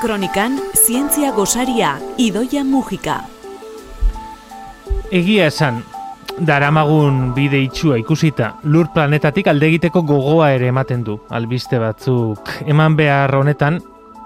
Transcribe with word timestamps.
Kronikan, 0.00 0.54
zientzia 0.72 1.28
gosaria, 1.36 1.98
idoia 2.16 2.62
mugika. 2.64 3.18
Egia 5.12 5.50
esan, 5.50 5.82
daramagun 6.40 7.34
bide 7.36 7.60
itxua 7.60 7.98
ikusita, 8.00 8.54
lur 8.64 8.88
planetatik 8.94 9.50
alde 9.52 9.68
egiteko 9.68 10.00
gogoa 10.08 10.54
ere 10.54 10.70
ematen 10.72 11.04
du, 11.04 11.18
albiste 11.28 11.76
batzuk 11.82 12.48
eman 12.64 12.96
behar 12.96 13.34
honetan, 13.42 13.76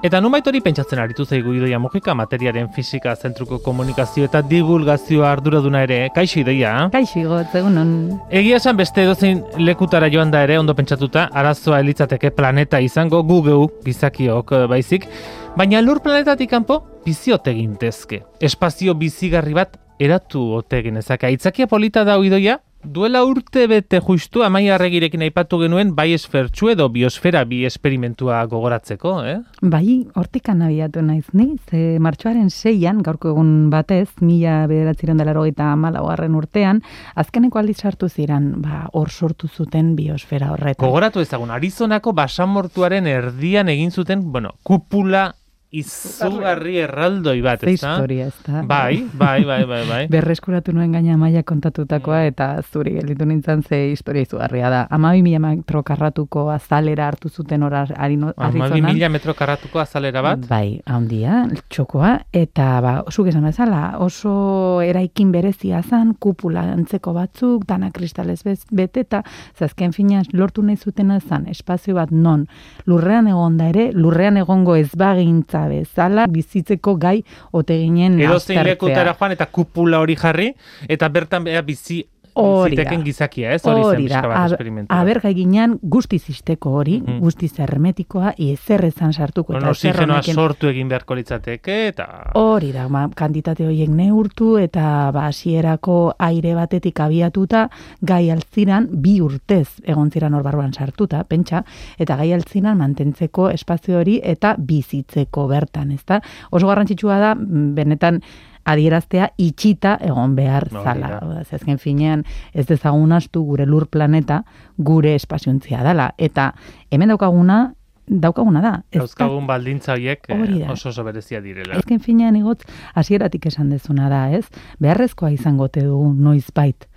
Eta 0.04 0.18
numait 0.20 0.44
hori 0.44 0.60
pentsatzen 0.60 1.00
aritu 1.00 1.24
zaigu 1.24 1.54
idoia 1.56 1.78
mugika 1.80 2.12
materiaren 2.12 2.66
fisika 2.76 3.14
zentruko 3.16 3.56
komunikazio 3.64 4.26
eta 4.28 4.42
divulgazioa 4.44 5.30
arduraduna 5.32 5.80
ere, 5.86 5.96
kaixo 6.12 6.42
idoia? 6.42 6.72
Kaixo 6.92 7.22
igot, 7.22 7.54
egunon. 7.56 7.94
Egia 8.28 8.58
esan 8.60 8.76
beste 8.76 9.06
edozein 9.06 9.40
lekutara 9.56 10.10
joan 10.12 10.28
da 10.34 10.42
ere, 10.44 10.58
ondo 10.60 10.74
pentsatuta, 10.76 11.30
arazoa 11.32 11.78
elitzateke 11.80 12.34
planeta 12.36 12.82
izango 12.84 13.22
gugeu 13.24 13.70
gizakiok 13.86 14.52
eh, 14.58 14.66
baizik, 14.74 15.08
baina 15.56 15.80
lur 15.80 16.02
planetatik 16.04 16.52
kanpo 16.52 16.82
biziote 17.06 17.56
gintezke. 17.56 18.20
Espazio 18.44 18.92
bizigarri 19.00 19.56
bat 19.56 19.80
eratu 19.96 20.50
ote 20.58 20.82
genezake. 20.84 21.32
Aitzakia 21.32 21.64
polita 21.70 22.04
da 22.04 22.20
idoia, 22.20 22.58
Duela 22.84 23.22
urte 23.24 23.64
bete 23.66 23.96
justu 24.04 24.42
amai 24.44 24.66
arregirekin 24.68 25.22
aipatu 25.24 25.56
genuen 25.62 25.94
bai 25.96 26.10
esfertxu 26.12 26.68
edo 26.74 26.90
biosfera 26.92 27.40
bi 27.48 27.62
esperimentua 27.64 28.42
gogoratzeko, 28.50 29.14
eh? 29.24 29.38
Bai, 29.62 30.04
hortik 30.14 30.50
anabiatu 30.52 31.00
naiz 31.02 31.24
ni, 31.32 31.54
ze 31.70 31.98
martxoaren 32.04 32.50
seian, 32.52 33.00
gaurko 33.02 33.32
egun 33.32 33.70
batez, 33.72 34.10
mila 34.20 34.66
bederatziron 34.68 35.16
dela 35.16 35.32
eta 35.48 35.70
malagoarren 35.80 36.34
urtean, 36.36 36.82
azkeneko 37.16 37.58
aldiz 37.58 37.78
sartu 37.80 38.08
ziren, 38.08 38.52
ba, 38.60 38.84
hor 38.92 39.08
sortu 39.08 39.48
zuten 39.48 39.94
biosfera 39.96 40.52
horretan. 40.52 40.84
Gogoratu 40.84 41.24
ezagun, 41.24 41.50
Arizonako 41.50 42.12
basamortuaren 42.12 43.06
erdian 43.06 43.72
egin 43.72 43.90
zuten, 43.90 44.30
bueno, 44.30 44.58
kupula 44.62 45.32
izugarri 45.80 46.76
erraldoi 46.84 47.40
bat, 47.44 47.62
ez 47.64 47.80
da? 47.80 47.94
historia, 47.94 48.28
ez 48.30 48.46
da? 48.46 48.62
Bai, 48.66 49.04
bai, 49.12 49.44
bai, 49.44 49.62
bai, 49.68 49.82
bai. 49.88 50.00
Berreskuratu 50.14 50.74
nuen 50.76 50.92
gaina 50.94 51.16
maia 51.20 51.42
kontatutakoa 51.46 52.20
mm. 52.22 52.32
eta 52.32 52.48
zuri 52.62 52.94
gelditu 52.98 53.26
nintzen 53.28 53.62
ze 53.62 53.80
historia 53.90 54.24
izugarria 54.26 54.70
da. 54.70 54.84
Amabi 54.94 55.22
mila 55.26 55.40
metro 55.42 55.82
karratuko 55.86 56.48
azalera 56.54 57.08
hartu 57.08 57.28
zuten 57.28 57.62
hor 57.62 57.74
Arizonan. 57.74 58.34
Amabi 58.36 58.82
mila 58.84 59.08
metro 59.08 59.34
karratuko 59.34 59.82
azalera 59.82 60.22
bat? 60.22 60.46
Bai, 60.48 60.80
handia, 60.86 61.44
txokoa, 61.68 62.14
eta 62.32 62.68
ba, 62.84 62.94
oso 63.08 63.24
gezan 63.26 63.46
bezala, 63.48 63.82
oso 64.04 64.80
eraikin 64.84 65.32
berezia 65.34 65.82
zan, 65.82 66.14
kupula 66.14 66.66
antzeko 66.74 67.14
batzuk, 67.16 67.66
dana 67.68 67.90
kristalez 67.94 68.40
bete, 68.44 69.04
eta 69.04 69.22
zazken 69.58 69.92
fina 69.92 70.22
lortu 70.32 70.62
nahi 70.62 70.76
zuten 70.76 71.12
zan, 71.20 71.48
espazio 71.50 71.94
bat 71.98 72.10
non, 72.10 72.46
lurrean 72.86 73.28
egon 73.28 73.58
da 73.58 73.68
ere, 73.72 73.90
lurrean 73.92 74.38
egongo 74.40 74.76
ez 74.76 74.90
bagintza 74.96 75.63
bezala 75.68 76.26
bizitzeko 76.30 76.96
gai 76.96 77.22
ote 77.52 77.76
ginen 77.78 78.20
Edo 78.20 78.38
zein 78.40 78.62
lekutara 78.66 79.14
joan 79.18 79.36
eta 79.36 79.46
kupula 79.46 80.00
hori 80.04 80.16
jarri 80.16 80.52
eta 80.88 81.08
bertan 81.08 81.44
beha 81.44 81.62
bizi 81.62 82.04
Hori 82.34 82.76
da. 82.76 82.96
gizakia, 83.04 83.52
ez? 83.54 83.62
Hori 83.64 84.08
zen 84.08 84.32
esperimentua. 84.44 85.00
Aber 85.00 85.20
gai 85.22 85.34
ginean 85.34 85.78
guzti 85.82 86.18
zisteko 86.18 86.70
hori, 86.80 87.00
mm 87.00 87.06
-hmm. 87.06 87.20
guzti 87.20 87.50
hermetikoa, 87.58 88.34
ezan 88.38 89.12
sartuko. 89.12 89.52
Bueno, 89.52 89.70
oxigenoa 89.70 90.22
sortu 90.22 90.66
egin 90.66 90.88
beharko 90.88 91.14
litzateke, 91.14 91.86
eta... 91.88 92.06
Hori 92.34 92.72
da, 92.72 92.88
ma, 92.88 93.08
kantitate 93.14 93.66
horiek 93.66 93.88
neurtu, 93.88 94.56
eta 94.58 95.10
ba, 95.12 95.26
asierako 95.26 96.14
aire 96.18 96.54
batetik 96.54 97.00
abiatuta, 97.00 97.68
gai 98.00 98.30
altziran, 98.30 98.88
bi 98.90 99.20
urtez 99.20 99.68
egon 99.84 100.10
ziran 100.10 100.34
hor 100.34 100.42
barruan 100.42 100.72
sartuta, 100.72 101.24
pentsa, 101.24 101.64
eta 101.98 102.16
gai 102.16 102.32
altziran 102.32 102.78
mantentzeko 102.78 103.50
espazio 103.50 103.98
hori, 103.98 104.20
eta 104.22 104.56
bizitzeko 104.58 105.46
bertan, 105.46 105.90
ezta? 105.92 106.20
Oso 106.50 106.66
garrantzitsua 106.66 107.18
da, 107.18 107.34
benetan, 107.38 108.20
adieraztea 108.64 109.30
itxita 109.38 109.98
egon 110.00 110.34
behar 110.36 110.68
zala. 110.70 111.20
Zezken 111.44 111.78
finean 111.78 112.24
ez 112.52 112.66
dezagun 112.66 113.12
astu 113.12 113.44
gure 113.44 113.66
lur 113.66 113.86
planeta 113.86 114.42
gure 114.78 115.14
espaziontzia 115.14 115.82
dela. 115.84 116.12
Eta 116.18 116.52
hemen 116.90 117.14
daukaguna 117.14 117.74
daukaguna 118.08 118.60
da. 118.60 118.72
Dauzkagun 118.92 119.46
baldintza 119.48 119.94
horiek 119.94 120.26
eh, 120.28 120.66
oso 120.70 120.90
oso 120.90 121.04
berezia 121.04 121.40
direla. 121.40 121.78
Ezken 121.80 122.00
finean 122.00 122.36
igotz 122.36 122.62
hasieratik 122.94 123.46
esan 123.46 123.70
dezuna 123.72 124.10
da, 124.12 124.26
ez? 124.36 124.44
Beharrezkoa 124.78 125.30
izango 125.32 125.68
te 125.68 125.86
du 125.86 126.12
noiz 126.12 126.50
bait 126.54 126.88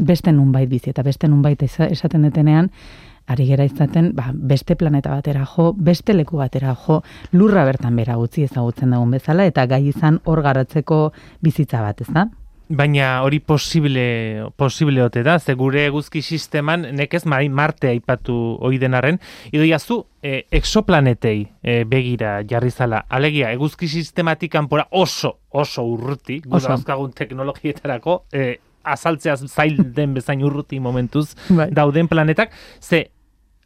beste 0.00 0.32
nun 0.32 0.52
bait 0.52 0.68
bizi 0.68 0.90
eta 0.90 1.02
beste 1.02 1.28
nun 1.28 1.42
bait 1.42 1.62
esaten 1.62 2.22
detenean 2.22 2.70
ari 3.30 3.46
gera 3.46 3.64
izaten, 3.68 4.10
ba, 4.18 4.30
beste 4.34 4.76
planeta 4.76 5.14
batera 5.14 5.46
jo, 5.46 5.70
beste 5.76 6.14
leku 6.16 6.40
batera 6.40 6.74
jo, 6.74 7.00
lurra 7.32 7.64
bertan 7.68 7.96
bera 7.96 8.18
utzi 8.18 8.44
ezagutzen 8.48 8.90
dagoen 8.90 9.14
bezala, 9.14 9.46
eta 9.46 9.66
gai 9.70 9.84
izan 9.92 10.18
hor 10.24 10.42
garatzeko 10.42 11.02
bizitza 11.44 11.82
bat, 11.86 12.02
ez 12.02 12.10
da? 12.10 12.26
Baina 12.70 13.22
hori 13.26 13.40
posible, 13.42 14.46
posible 14.54 15.02
ote 15.02 15.24
da, 15.26 15.40
ze 15.42 15.56
gure 15.58 15.88
eguzki 15.88 16.22
sisteman 16.22 16.86
nekez 16.94 17.24
mai 17.26 17.48
Marte 17.50 17.90
aipatu 17.90 18.36
ohi 18.62 18.78
denarren, 18.78 19.18
ido 19.50 19.66
jazu 19.66 20.04
e, 20.22 20.44
exoplanetei 20.54 21.48
e, 21.62 21.82
begira 21.82 22.36
jarri 22.46 22.70
zala. 22.70 23.04
Alegia, 23.08 23.50
eguzki 23.50 23.90
sistematik 23.90 24.54
kanpora 24.54 24.86
oso, 24.90 25.40
oso 25.50 25.82
urruti, 25.82 26.38
gure 26.46 26.74
azkagun 26.76 27.10
teknologietarako, 27.18 28.20
e, 28.30 28.52
azaltzea 28.86 29.36
zail 29.48 29.80
den 29.94 30.14
bezain 30.14 30.42
urruti 30.46 30.78
momentuz 30.80 31.34
bai. 31.48 31.72
dauden 31.74 32.08
planetak, 32.08 32.54
ze 32.80 33.10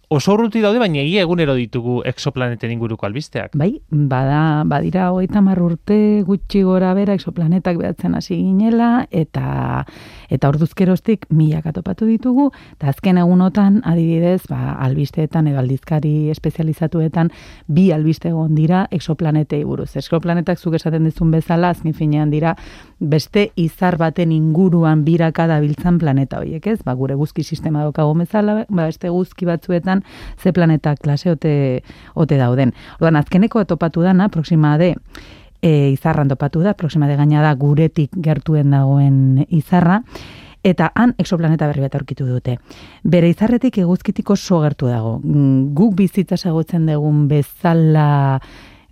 oso 0.09 0.34
urruti 0.34 0.60
daude, 0.60 0.78
baina 0.78 1.00
egia 1.03 1.22
egunero 1.25 1.54
ditugu 1.59 2.03
exoplaneten 2.06 2.72
inguruko 2.75 3.06
albisteak. 3.06 3.54
Bai, 3.59 3.81
bada, 3.91 4.62
badira 4.66 5.10
hogeita 5.12 5.41
urte 5.65 6.22
gutxi 6.26 6.62
gora 6.62 6.94
bera 6.94 7.15
exoplanetak 7.15 7.78
behatzen 7.78 8.14
hasi 8.14 8.37
ginela, 8.37 9.06
eta 9.10 9.84
eta 10.31 10.48
orduzkerostik 10.48 11.26
milak 11.31 11.66
atopatu 11.66 12.06
ditugu, 12.06 12.50
eta 12.76 12.88
azken 12.88 13.19
egunotan, 13.19 13.81
adibidez, 13.84 14.47
ba, 14.48 14.75
albisteetan 14.84 15.48
edo 15.48 15.60
aldizkari 15.60 16.31
espezializatuetan, 16.32 17.31
bi 17.66 17.91
albiste 17.93 18.31
egon 18.32 18.54
dira 18.54 18.87
exoplanetei 18.91 19.62
buruz. 19.64 19.94
Exoplanetak 19.97 20.59
zuk 20.59 20.75
esaten 20.78 21.04
dizun 21.04 21.31
bezala, 21.34 21.70
azken 21.75 21.94
finean 21.94 22.31
dira, 22.31 22.56
beste 22.98 23.50
izar 23.60 23.98
baten 24.00 24.32
inguruan 24.32 25.04
biraka 25.04 25.47
biltzan 25.60 25.98
planeta 25.98 26.41
horiek, 26.41 26.66
ez? 26.66 26.81
Ba, 26.84 26.94
gure 26.94 27.14
guzki 27.14 27.44
sistema 27.44 27.84
daukago 27.84 28.14
bezala, 28.14 28.64
ba, 28.69 28.87
beste 28.87 29.10
guzki 29.12 29.47
batzuetan, 29.47 30.03
ze 30.38 30.53
planeta 30.53 30.94
klase 30.97 31.31
ote, 31.31 31.82
ote 32.15 32.38
dauden. 32.38 32.75
Ordan 33.00 33.16
azkeneko 33.16 33.65
topatu 33.65 34.03
dana, 34.03 34.28
proxima 34.28 34.76
de, 34.78 34.94
e, 35.62 35.91
izarran 35.92 36.28
topatu 36.28 36.60
da, 36.60 36.75
proxima 36.75 37.09
de 37.09 37.16
gaina 37.16 37.42
da 37.42 37.54
guretik 37.54 38.10
gertuen 38.22 38.70
dagoen 38.70 39.44
izarra, 39.48 40.03
eta 40.64 40.91
han 40.97 41.14
exoplaneta 41.19 41.69
berri 41.69 41.84
bat 41.84 41.94
aurkitu 41.94 42.26
dute. 42.26 42.59
Bere 43.04 43.28
izarretik 43.28 43.78
eguzkitik 43.82 44.31
oso 44.31 44.60
gertu 44.64 44.88
dago. 44.88 45.19
Guk 45.76 45.94
bizitza 45.98 46.38
sagotzen 46.41 46.87
dugun 46.88 47.26
bezala 47.28 48.41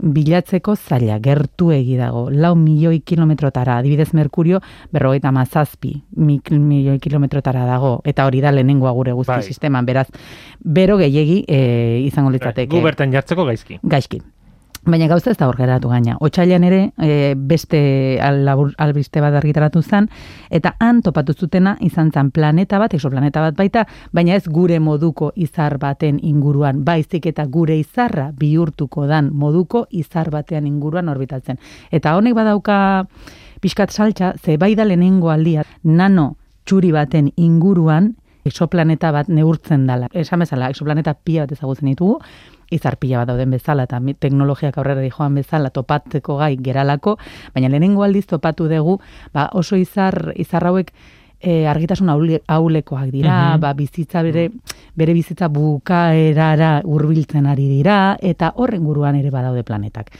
bilatzeko 0.02 0.74
zaila, 0.76 1.18
gertu 1.22 1.70
egi 1.72 1.96
dago, 1.96 2.26
lau 2.30 2.54
milioi 2.58 3.00
kilometrotara, 3.06 3.78
adibidez 3.78 4.10
Merkurio, 4.18 4.60
berrogeita 4.92 5.32
mazazpi 5.32 5.94
milioi 6.16 6.98
kilometrotara 6.98 7.64
dago, 7.68 8.00
eta 8.04 8.26
hori 8.26 8.42
da 8.42 8.52
lehenengoa 8.52 8.92
gure 8.92 9.12
guzti 9.12 9.32
bai. 9.36 9.42
sisteman, 9.42 9.86
beraz, 9.86 10.08
bero 10.58 10.98
gehiegi 10.98 11.44
e, 11.46 12.02
izango 12.06 12.30
bai, 12.30 12.38
litzateke. 12.38 12.70
Gu 12.74 12.84
bertan 12.84 13.12
jartzeko 13.14 13.46
gaizki. 13.46 13.78
Gaizki. 13.82 14.20
Baina 14.82 15.06
gauza 15.06 15.30
ez 15.30 15.36
da 15.38 15.46
hor 15.46 15.54
geratu 15.54 15.92
gaina. 15.92 16.16
Otsailean 16.26 16.64
ere 16.66 16.78
e, 16.98 17.34
beste 17.38 17.78
albiste 18.18 19.20
bat 19.22 19.36
argitaratu 19.38 19.78
zen, 19.82 20.08
eta 20.50 20.72
han 20.82 21.04
topatu 21.06 21.36
zutena 21.38 21.76
izan 21.80 22.10
zen 22.10 22.32
planeta 22.34 22.80
bat, 22.82 22.94
exoplaneta 22.94 23.44
bat 23.44 23.54
baita, 23.54 23.84
baina 24.10 24.34
ez 24.34 24.48
gure 24.50 24.80
moduko 24.82 25.30
izar 25.36 25.78
baten 25.78 26.18
inguruan, 26.18 26.82
baizik 26.84 27.28
eta 27.30 27.46
gure 27.46 27.76
izarra 27.78 28.32
bihurtuko 28.34 29.06
dan 29.06 29.30
moduko 29.30 29.84
izar 29.90 30.32
batean 30.34 30.66
inguruan 30.66 31.08
orbitatzen. 31.14 31.62
Eta 31.92 32.16
honek 32.18 32.34
badauka 32.34 33.06
pixkat 33.62 33.94
saltza, 33.94 34.34
ze 34.34 34.58
bai 34.58 34.74
da 34.74 34.84
lehenengo 34.84 35.30
aldia, 35.30 35.62
nano 35.84 36.34
txuri 36.66 36.90
baten 36.90 37.30
inguruan, 37.36 38.16
exoplaneta 38.44 39.12
bat 39.14 39.28
neurtzen 39.30 39.86
dela. 39.86 40.08
Esan 40.12 40.42
bezala, 40.42 40.70
exoplaneta 40.72 41.14
pia 41.14 41.44
bat 41.44 41.54
ezagutzen 41.54 41.92
ditugu, 41.92 42.18
izarpila 42.72 43.22
bat 43.22 43.32
dauden 43.32 43.50
bezala 43.54 43.86
eta 43.88 44.00
teknologiak 44.20 44.78
aurrera 44.78 45.00
di 45.00 45.10
joan 45.10 45.34
bezala 45.34 45.70
topatzeko 45.70 46.38
gai 46.40 46.56
geralako, 46.56 47.16
baina 47.54 47.68
lehenengo 47.68 48.04
aldiz 48.04 48.26
topatu 48.26 48.68
dugu, 48.68 48.98
ba 49.32 49.50
oso 49.52 49.76
izar 49.76 50.32
izar 50.36 50.66
hauek 50.66 50.92
e, 51.42 51.66
argitasun 51.66 52.08
aulekoak 52.46 53.10
dira, 53.10 53.54
mhm. 53.54 53.60
ba 53.60 53.72
bizitza 53.74 54.22
bere 54.22 54.48
bere 54.94 55.14
bizitza 55.16 55.48
bukaerara 55.48 56.80
hurbiltzen 56.84 57.46
ari 57.50 57.66
dira 57.68 58.16
eta 58.20 58.52
horren 58.56 58.84
guruan 58.86 59.18
ere 59.18 59.30
badaude 59.34 59.64
planetak. 59.66 60.12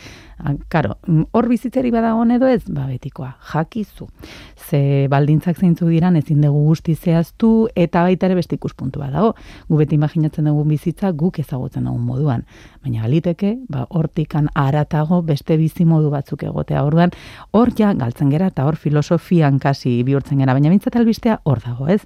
Karo, 0.68 0.96
hor 1.30 1.46
bizitzeri 1.46 1.92
badago 1.94 2.24
edo 2.34 2.48
ez, 2.50 2.64
ba 2.66 2.86
betikoa, 2.88 3.36
jakizu. 3.52 4.08
Ze 4.56 5.06
baldintzak 5.08 5.58
zeintzu 5.58 5.86
diran 5.86 6.16
ezin 6.16 6.40
dugu 6.42 6.64
guzti 6.66 6.94
zehaztu 6.94 7.68
eta 7.76 8.02
baita 8.02 8.26
ere 8.26 8.34
beste 8.34 8.56
ikuspuntu 8.56 9.00
dago. 9.00 9.34
Gu 9.68 9.76
beti 9.78 9.94
imaginatzen 9.94 10.44
dugu 10.50 10.64
bizitza 10.64 11.12
guk 11.12 11.38
ezagutzen 11.38 11.84
dugun 11.84 12.02
moduan. 12.02 12.44
Baina 12.82 13.02
baliteke, 13.02 13.56
ba, 13.68 13.86
hortikan 13.90 14.48
aratago 14.54 15.22
beste 15.22 15.56
bizi 15.56 15.84
modu 15.84 16.10
batzuk 16.10 16.42
egotea. 16.42 16.82
Orduan, 16.82 17.14
hor 17.52 17.70
ja 17.78 17.92
galtzen 17.94 18.30
gera 18.30 18.48
eta 18.50 18.66
hor 18.66 18.76
filosofian 18.76 19.60
kasi 19.62 20.02
bihurtzen 20.02 20.42
gera. 20.42 20.56
Baina 20.58 20.70
bintzat 20.74 20.96
albistea 20.96 21.38
hor 21.44 21.62
dago, 21.62 21.86
ez? 21.86 22.02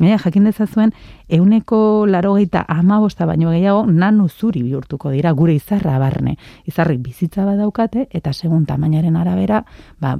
Baina 0.00 0.18
jakin 0.18 0.50
dezazuen, 0.50 0.92
euneko 1.28 2.06
larogeita 2.06 2.64
amabosta 2.68 3.26
baino 3.26 3.50
gehiago 3.54 3.86
nano 3.86 4.28
zuri 4.28 4.62
bihurtuko 4.62 5.10
dira 5.14 5.32
gure 5.32 5.54
izarra 5.54 5.98
barne. 5.98 6.36
Izarrik 6.66 7.00
bizitza 7.06 7.44
bat 7.46 7.60
daukate 7.76 8.08
eta 8.10 8.32
segun 8.32 8.66
tamainaren 8.66 9.16
arabera 9.16 9.64
ba, 10.00 10.16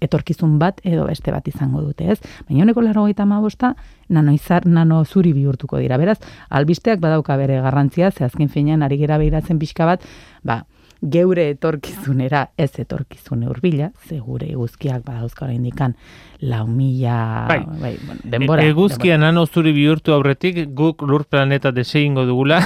etorkizun 0.00 0.58
bat 0.58 0.80
edo 0.84 1.06
beste 1.06 1.32
bat 1.32 1.46
izango 1.48 1.82
dute, 1.82 2.12
ez? 2.12 2.20
Baina 2.48 2.64
euneko 2.64 2.82
larogeita 2.82 3.22
amabosta 3.22 3.74
nano 4.08 4.32
izar, 4.32 4.66
nano 4.66 5.04
zuri 5.04 5.32
bihurtuko 5.32 5.78
dira. 5.78 5.98
Beraz, 5.98 6.18
albisteak 6.50 7.00
badauka 7.00 7.36
bere 7.36 7.60
garrantzia, 7.60 8.10
ze 8.10 8.24
azken 8.24 8.48
finean 8.48 8.82
ari 8.82 8.98
gera 8.98 9.18
behiratzen 9.18 9.58
pixka 9.58 9.86
bat, 9.86 10.02
ba, 10.42 10.64
geure 11.02 11.50
etorkizunera 11.50 12.52
ez 12.56 12.70
etorkizune 12.80 13.48
urbila, 13.50 13.90
ze 14.08 14.18
gure 14.18 14.48
eguzkiak 14.48 15.04
badauzka 15.04 15.44
oraindikan 15.44 15.94
lau 16.40 16.66
mila... 16.66 17.46
Bai, 17.48 17.60
bai 17.80 17.92
bueno, 18.06 18.20
denbora. 18.24 18.64
E, 18.64 18.70
eguzkia 18.72 19.18
nano 19.18 19.44
zuri 19.46 19.74
bihurtu 19.76 20.14
aurretik, 20.14 20.62
guk 20.74 21.02
lur 21.02 21.26
planeta 21.28 21.72
deseingo 21.72 22.24
dugula. 22.24 22.62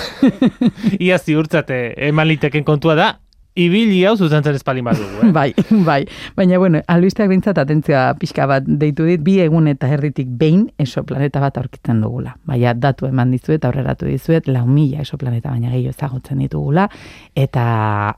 Ia 1.00 1.18
ziurtzate, 1.18 1.80
eman 2.10 2.30
liteken 2.30 2.64
kontua 2.64 2.94
da, 2.94 3.10
ibili 3.54 4.04
hau 4.06 4.14
zuzentzen 4.16 4.54
espalin 4.54 4.84
bat 4.86 4.98
dugu, 4.98 5.26
eh? 5.26 5.32
bai, 5.38 5.54
bai. 5.86 6.00
Baina, 6.36 6.58
bueno, 6.58 6.80
albisteak 6.88 7.28
bintzat 7.30 7.58
atentzioa 7.58 8.14
pixka 8.20 8.46
bat 8.50 8.66
deitu 8.66 9.06
dit, 9.08 9.22
bi 9.22 9.38
egun 9.42 9.68
eta 9.70 9.88
herritik 9.90 10.28
behin 10.40 10.68
esoplaneta 10.80 11.42
bat 11.42 11.58
aurkitzen 11.58 12.00
dugula. 12.04 12.36
Baina, 12.46 12.74
datu 12.74 13.08
eman 13.10 13.34
dizuet, 13.34 13.64
aurreratu 13.66 14.06
dizuet, 14.08 14.48
lau 14.48 14.66
mila 14.66 15.02
esoplaneta 15.04 15.50
baina 15.50 15.72
gehiago 15.74 15.96
ezagutzen 15.96 16.44
ditugula, 16.44 16.86
eta 17.34 17.64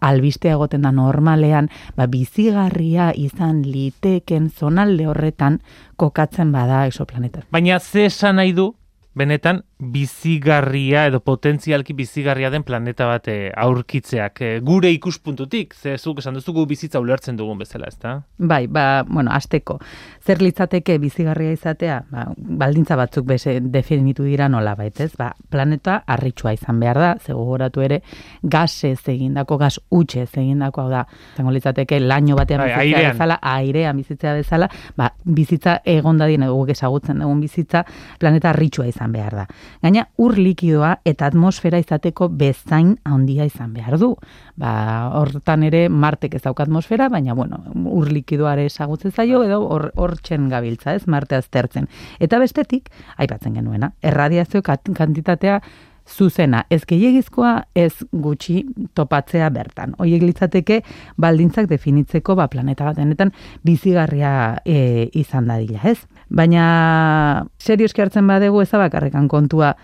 albistea 0.00 0.58
egoten 0.58 0.84
da 0.84 0.92
normalean, 0.92 1.70
ba, 1.96 2.06
bizigarria 2.06 3.12
izan 3.16 3.62
liteken 3.66 4.50
zonalde 4.50 5.08
horretan 5.08 5.60
kokatzen 5.96 6.52
bada 6.52 6.86
esoplaneta. 6.90 7.46
Baina, 7.50 7.80
ze 7.80 8.06
esan 8.10 8.36
nahi 8.36 8.52
du, 8.52 8.72
benetan, 9.14 9.62
bizigarria 9.82 11.06
edo 11.10 11.20
potentzialki 11.20 11.94
bizigarria 11.98 12.50
den 12.50 12.62
planeta 12.62 13.06
bat 13.10 13.26
eh, 13.28 13.50
aurkitzeak 13.58 14.40
e, 14.40 14.50
gure 14.62 14.90
ikuspuntutik 14.94 15.74
ze 15.74 15.96
zuk 15.98 16.20
esan 16.22 16.38
duzu 16.38 16.54
bizitza 16.66 17.00
ulertzen 17.00 17.36
dugun 17.36 17.58
bezala, 17.58 17.88
ezta? 17.88 18.22
Bai, 18.38 18.66
ba, 18.66 19.02
bueno, 19.08 19.32
asteko. 19.34 19.78
Zer 20.22 20.42
litzateke 20.42 20.98
bizigarria 21.02 21.52
izatea? 21.52 22.02
Ba, 22.10 22.28
baldintza 22.36 22.96
batzuk 22.96 23.26
bese 23.26 23.58
definitu 23.60 24.24
dira 24.24 24.48
nola 24.48 24.76
baitez, 24.78 25.12
ba, 25.18 25.32
planeta 25.50 26.02
harritxua 26.06 26.54
izan 26.54 26.78
behar 26.80 27.00
da, 27.02 27.12
ze 27.18 27.32
gogoratu 27.32 27.82
ere 27.82 28.02
gase 28.42 28.94
egindako, 28.94 29.58
gas 29.58 29.80
utxe 29.90 30.26
egindako 30.28 30.82
hau 30.84 30.90
da. 30.90 31.02
Zango 31.36 31.50
litzateke 31.50 31.98
laino 32.00 32.36
batean 32.38 32.62
bai, 32.62 32.68
bizitzea 32.70 32.98
airean. 32.98 33.16
bezala, 33.16 33.38
airean 33.42 33.96
bizitzea 33.96 34.34
bezala, 34.38 34.70
ba, 34.96 35.10
bizitza 35.24 35.80
egon 35.84 36.22
dadien 36.22 36.46
guk 36.52 36.70
ezagutzen 36.70 37.18
dugun 37.18 37.40
bizitza, 37.42 37.84
planeta 38.20 38.52
harritxua 38.52 38.86
izan 38.86 39.12
behar 39.12 39.42
da. 39.42 39.46
Gaina 39.82 40.06
ur 40.20 40.36
likidoa 40.38 40.96
eta 41.08 41.26
atmosfera 41.30 41.80
izateko 41.82 42.28
bezain 42.28 42.96
handia 43.04 43.46
izan 43.48 43.72
behar 43.74 43.98
du. 43.98 44.12
Ba, 44.56 44.72
hortan 45.18 45.64
ere 45.66 45.86
Martek 45.88 46.34
ez 46.36 46.42
dauka 46.42 46.66
atmosfera, 46.66 47.08
baina 47.08 47.34
bueno, 47.34 47.62
ur 47.74 48.10
likidoare 48.12 48.66
esagutzen 48.68 49.12
zaio 49.12 49.42
edo 49.46 49.62
hor 49.66 49.90
hortzen 49.96 50.48
gabiltza, 50.52 50.94
ez? 50.94 51.06
Marte 51.06 51.36
aztertzen. 51.36 51.88
Eta 52.20 52.38
bestetik, 52.42 52.90
aipatzen 53.16 53.54
genuena, 53.58 53.92
erradiazio 54.02 54.62
kantitatea 54.62 55.60
zuzena, 56.08 56.64
ez 56.70 56.82
gehiagizkoa, 56.88 57.54
ez 57.74 58.04
gutxi 58.12 58.62
topatzea 58.94 59.48
bertan. 59.50 59.94
Hoiek 59.98 60.22
litzateke 60.22 60.82
baldintzak 61.20 61.68
definitzeko 61.70 62.36
ba 62.38 62.48
planeta 62.52 62.84
bat 62.84 62.98
denetan 62.98 63.32
bizigarria 63.64 64.58
e, 64.64 65.08
izan 65.14 65.48
dadila, 65.50 65.82
ez? 65.84 65.98
Baina 66.28 67.46
serioski 67.58 68.02
hartzen 68.02 68.26
badegu 68.26 68.62
ezabakarrekan 68.62 69.28
kontua 69.28 69.74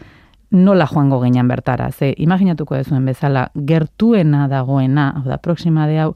nola 0.50 0.86
joango 0.86 1.20
geinan 1.20 1.48
bertara. 1.48 1.90
Ze 1.92 2.14
imaginatuko 2.16 2.74
dezuen 2.74 3.04
bezala 3.04 3.50
gertuena 3.54 4.48
dagoena, 4.48 5.12
hau 5.16 5.26
da, 5.28 5.38
proxima 5.38 5.86
de 5.86 5.98
hau, 6.00 6.14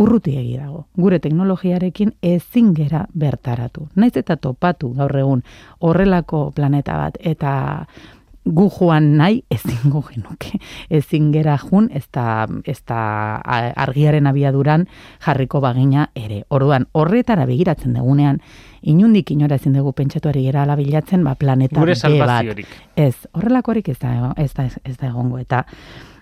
urruti 0.00 0.36
egi 0.40 0.56
dago. 0.56 0.86
Gure 0.96 1.20
teknologiarekin 1.20 2.14
ezin 2.22 2.72
gera 2.74 3.04
bertaratu. 3.12 3.88
Naiz 3.94 4.16
eta 4.16 4.36
topatu 4.36 4.94
gaur 4.96 5.16
egun 5.16 5.44
horrelako 5.80 6.50
planeta 6.56 6.96
bat 6.96 7.20
eta 7.20 7.52
gu 8.50 8.68
joan 8.70 9.16
nahi 9.18 9.42
ezingo 9.50 10.02
genuke. 10.08 10.58
Ezin 10.90 11.30
gera 11.32 11.56
jun, 11.58 11.88
ez 11.92 12.06
da, 12.12 12.46
ez 12.64 12.80
da 12.86 13.00
argiaren 13.86 14.26
abiaduran 14.30 14.86
jarriko 15.24 15.60
bagina 15.60 16.10
ere. 16.14 16.44
Orduan, 16.50 16.88
horretara 16.92 17.46
begiratzen 17.46 17.94
dugunean, 17.98 18.40
inundik 18.82 19.30
inora 19.30 19.56
ezin 19.60 19.72
dugu 19.72 19.92
pentsatuari 19.92 20.44
gera 20.44 20.62
alabilatzen, 20.62 21.24
ba, 21.24 21.34
planeta 21.34 21.80
Gure 21.80 21.94
bat. 22.18 22.46
Ez, 22.96 23.14
horrelakorik 23.32 23.88
ez 23.88 23.98
da, 23.98 24.32
ez 24.36 24.52
da, 24.54 24.68
ez 24.84 24.96
da 24.96 25.08
egongo. 25.08 25.38
Eta, 25.38 25.64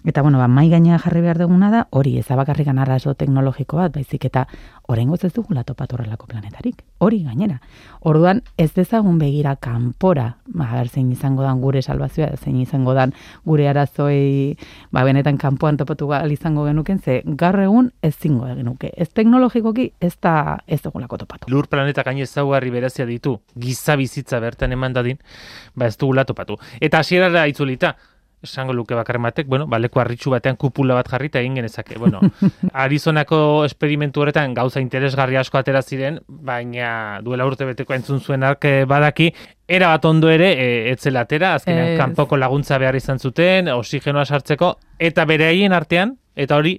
Eta 0.08 0.22
bueno, 0.22 0.38
ba, 0.38 0.48
mai 0.48 0.70
gaina 0.70 0.98
jarri 0.98 1.20
behar 1.20 1.36
duguna 1.36 1.68
da, 1.70 1.86
hori 1.90 2.14
ez 2.18 2.30
abakarrik 2.30 2.68
anarrazo 2.70 3.12
teknologiko 3.18 3.76
bat, 3.76 3.92
baizik 3.92 4.24
eta 4.24 4.46
oraingo 4.88 5.18
ez 5.20 5.32
dugu 5.34 5.52
latopatu 5.52 5.96
horrelako 5.96 6.26
planetarik. 6.30 6.80
Hori 7.04 7.18
gainera. 7.26 7.58
Orduan 8.08 8.40
ez 8.56 8.70
dezagun 8.72 9.18
begira 9.18 9.56
kanpora, 9.56 10.36
ba, 10.46 10.84
zein 10.86 11.10
izango 11.12 11.42
dan 11.42 11.60
gure 11.60 11.82
salvazioa, 11.82 12.30
zein 12.36 12.56
izango 12.62 12.94
dan 12.94 13.12
gure 13.44 13.68
arazoi, 13.68 14.56
ba, 14.90 15.04
benetan 15.04 15.36
kanpoan 15.36 15.76
topatu 15.76 16.08
gal 16.08 16.32
izango 16.32 16.64
genuken, 16.64 17.02
ze 17.04 17.20
gaur 17.24 17.60
egun 17.60 17.92
ez 18.00 18.14
zingo 18.16 18.46
genuke. 18.46 18.92
Ez 18.96 19.10
teknologikoki 19.10 19.92
ez 20.00 20.14
da 20.22 20.58
ez 20.66 20.80
dugulako 20.82 21.18
topatu. 21.18 21.50
Lur 21.52 21.68
planeta 21.68 22.02
gaine 22.02 22.24
ezaugarri 22.48 22.70
berezia 22.70 23.06
ditu, 23.06 23.40
giza 23.54 23.96
bizitza 23.96 24.40
bertan 24.40 24.72
eman 24.72 24.92
dadin, 24.92 25.18
ba 25.74 25.86
ez 25.86 25.96
dugula 25.96 26.24
topatu. 26.24 26.56
Eta 26.80 26.98
hasierara 26.98 27.46
itzulita, 27.48 27.96
esango 28.42 28.72
luke 28.72 28.94
bakar 28.94 29.18
batek, 29.18 29.48
bueno, 29.48 29.66
baleko 29.66 30.00
arritxu 30.00 30.30
batean 30.30 30.56
kupula 30.56 30.94
bat 30.94 31.08
jarrita 31.10 31.40
egin 31.40 31.56
genezake. 31.56 31.98
Bueno, 31.98 32.20
Arizonako 32.72 33.64
esperimentu 33.64 34.22
horretan 34.22 34.54
gauza 34.54 34.80
interesgarri 34.80 35.36
asko 35.36 35.58
atera 35.58 35.82
ziren, 35.82 36.20
baina 36.28 37.20
duela 37.22 37.46
urte 37.46 37.66
beteko 37.66 37.94
entzun 37.94 38.20
zuen 38.20 38.42
arke 38.42 38.84
badaki, 38.84 39.32
era 39.66 39.88
bat 39.88 40.04
ondo 40.04 40.30
ere 40.30 40.52
e, 40.54 40.68
etzela 40.92 41.26
atera, 41.26 41.54
azkenean 41.54 41.96
kanpoko 41.98 42.36
laguntza 42.36 42.78
behar 42.78 42.96
izan 42.96 43.18
zuten, 43.18 43.68
oxigenoa 43.68 44.24
sartzeko, 44.24 44.76
eta 44.98 45.24
bere 45.26 45.50
haien 45.50 45.72
artean, 45.72 46.16
eta 46.36 46.56
hori 46.56 46.78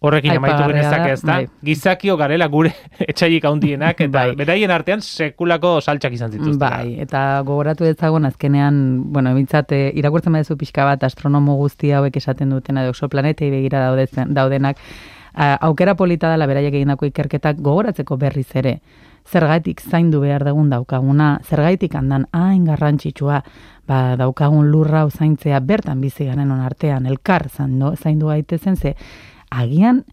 horrekin 0.00 0.36
amaitu 0.36 0.68
genezak 0.68 1.06
ez 1.08 1.20
da. 1.22 1.38
Bai. 1.40 1.48
Gizakio 1.64 2.16
garela 2.20 2.48
gure 2.52 2.72
etxaiik 3.10 3.44
handienak 3.48 4.00
eta 4.04 4.12
bai. 4.12 4.36
beraien 4.38 4.70
artean 4.70 5.02
sekulako 5.02 5.80
saltsak 5.80 6.16
izan 6.18 6.32
zituzten. 6.34 6.60
Bai, 6.60 6.96
eta 7.02 7.42
gogoratu 7.46 7.88
dezagun 7.88 8.28
azkenean, 8.28 8.78
bueno, 9.12 9.32
emintzat, 9.32 9.72
eh, 9.72 9.90
irakurtzen 9.96 10.36
badezu 10.36 10.58
pixka 10.60 10.84
bat 10.88 11.04
astronomo 11.08 11.56
guzti 11.56 11.92
hauek 11.96 12.16
esaten 12.16 12.52
dutena 12.52 12.84
edo 12.84 12.94
exoplanetei 12.94 13.50
begira 13.50 13.88
daudenak, 14.26 14.82
aukera 15.36 15.94
polita 15.96 16.30
dela 16.32 16.46
beraiek 16.48 16.74
egindako 16.74 17.06
ikerketak 17.10 17.60
gogoratzeko 17.60 18.16
berriz 18.16 18.48
ere. 18.56 18.78
Zergaitik 19.26 19.80
zaindu 19.82 20.20
behar 20.22 20.44
dugun 20.46 20.70
daukaguna, 20.70 21.40
zergaitik 21.42 21.96
handan 21.98 22.28
hain 22.32 22.64
garrantzitsua, 22.64 23.40
ba, 23.88 23.98
daukagun 24.16 24.70
lurra 24.70 25.02
zaintzea 25.10 25.58
bertan 25.60 26.00
bizi 26.00 26.28
garen 26.28 26.52
artean, 26.52 27.06
elkar 27.06 27.48
zaindu, 27.50 27.96
zaindu 27.96 28.30
gaitezen, 28.30 28.76
ze 28.76 28.94
agian 29.50 30.04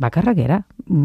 bakarrak 0.00 0.38
era, 0.38 0.64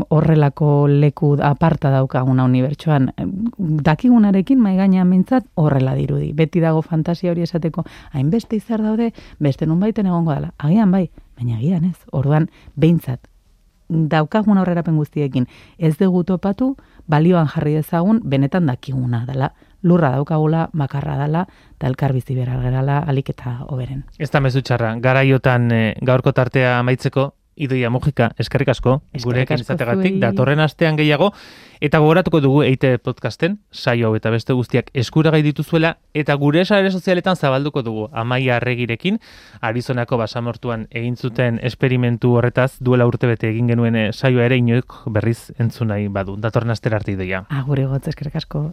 horrelako 0.10 0.88
leku 0.88 1.36
aparta 1.44 1.92
daukaguna 1.92 2.46
unibertsuan, 2.48 3.12
dakigunarekin 3.58 4.62
mai 4.62 4.78
gainean 4.78 5.10
mintzat 5.10 5.46
horrela 5.56 5.96
dirudi. 5.96 6.32
Beti 6.34 6.64
dago 6.64 6.82
fantasia 6.82 7.32
hori 7.32 7.44
esateko, 7.44 7.84
hainbeste 8.16 8.56
izar 8.56 8.82
daude, 8.82 9.12
beste 9.40 9.68
nun 9.68 9.84
baiten 9.84 10.08
egongo 10.08 10.32
dela. 10.32 10.54
Agian 10.58 10.92
bai, 10.96 11.10
baina 11.36 11.58
agian 11.58 11.84
ez. 11.92 11.98
Orduan, 12.12 12.48
behintzat, 12.80 13.28
daukagun 13.90 14.58
aurrerapen 14.58 14.96
guztiekin 14.98 15.48
ez 15.78 15.98
dugu 15.98 16.24
topatu, 16.24 16.76
balioan 17.08 17.52
jarri 17.52 17.76
dezagun, 17.76 18.22
benetan 18.24 18.66
dakiguna 18.72 19.26
dela. 19.26 19.52
Lurra 19.86 20.16
daukagula, 20.18 20.66
bakarra 20.74 21.20
dela, 21.20 21.46
eta 21.78 21.88
elkar 21.92 22.14
bizi 22.16 22.34
gerala, 22.34 23.04
alik 23.06 23.30
eta 23.30 23.60
oberen. 23.70 24.04
Ez 24.18 24.32
da 24.34 24.42
mezu 24.42 24.62
txarra, 24.66 24.96
garaiotan 24.98 25.72
e, 25.72 25.82
gaurko 26.02 26.34
tartea 26.34 26.80
amaitzeko, 26.80 27.34
Idoia 27.56 27.90
Mujika, 27.90 28.32
eskerrik 28.38 28.68
asko, 28.74 28.98
asko 29.16 29.32
izategatik, 29.56 30.18
datorren 30.20 30.60
astean 30.60 30.98
gehiago, 31.00 31.30
eta 31.80 32.02
gogoratuko 32.04 32.42
dugu 32.44 32.64
eite 32.68 32.98
podcasten, 33.00 33.60
saio 33.72 34.12
eta 34.18 34.32
beste 34.34 34.52
guztiak 34.58 34.90
eskuragai 34.94 35.40
dituzuela, 35.46 35.94
eta 36.14 36.36
gure 36.36 36.66
sare 36.66 36.92
sozialetan 36.92 37.40
zabalduko 37.40 37.82
dugu, 37.86 38.10
amaia 38.12 38.58
arregirekin, 38.58 39.22
Arizonako 39.62 40.20
basamortuan 40.20 40.88
egin 40.92 41.16
zuten 41.16 41.62
esperimentu 41.64 42.34
horretaz, 42.36 42.74
duela 42.82 43.08
urtebete 43.08 43.48
egin 43.54 43.72
genuen 43.72 43.96
eh, 43.96 44.10
saioa 44.12 44.50
ere 44.50 44.60
inoik 44.60 45.00
berriz 45.08 45.54
entzun 45.58 45.94
nahi 45.94 46.10
badu. 46.12 46.36
Datorren 46.36 46.76
astera 46.76 47.00
arte 47.00 47.16
idoia. 47.16 47.46
Agure 47.50 47.88
gotz, 47.88 48.10
eskerrik 48.12 48.36
asko. 48.42 48.68